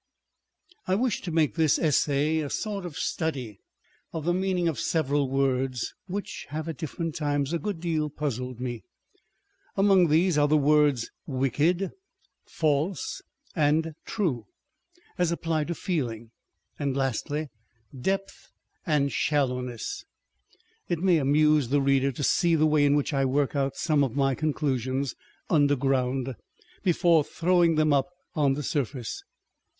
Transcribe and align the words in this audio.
I 0.87 0.95
WISH 0.95 1.21
to 1.21 1.31
make 1.31 1.53
this 1.53 1.77
Essay 1.77 2.39
a 2.39 2.49
sort 2.49 2.87
of 2.87 2.97
study 2.97 3.59
of 4.11 4.25
the 4.25 4.33
meaning 4.33 4.67
of 4.67 4.79
several 4.79 5.29
words, 5.29 5.93
which 6.07 6.47
have 6.49 6.67
at 6.67 6.79
different 6.79 7.13
times 7.13 7.53
a 7.53 7.59
good 7.59 7.79
deal 7.79 8.09
puzzled 8.09 8.59
me. 8.59 8.83
Among 9.77 10.07
these 10.07 10.39
are 10.39 10.47
the 10.47 10.57
words, 10.57 11.11
wicked, 11.27 11.91
false 12.47 13.21
and 13.55 13.93
true, 14.03 14.47
as 15.19 15.31
applied 15.31 15.67
to 15.67 15.75
feeling; 15.75 16.31
and 16.79 16.97
lastly, 16.97 17.49
depth 17.95 18.49
and 18.87 19.11
sltallowness. 19.11 20.03
It 20.89 20.97
may 20.97 21.17
amuse 21.19 21.67
the 21.69 21.79
reader 21.79 22.11
to 22.13 22.23
see 22.23 22.55
the 22.55 22.65
way 22.65 22.85
in 22.85 22.95
which 22.95 23.13
I 23.13 23.23
work 23.23 23.55
out 23.55 23.75
some 23.75 24.03
of 24.03 24.15
my 24.15 24.33
conclusions 24.33 25.13
underground, 25.47 26.35
before 26.83 27.23
throwing 27.23 27.75
them 27.75 27.93
up 27.93 28.09
on 28.33 28.55
the 28.55 28.63
surface. 28.63 29.21